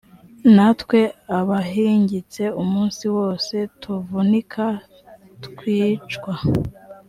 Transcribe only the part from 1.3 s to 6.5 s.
abahingitse umunsi wose tuvunika twicwa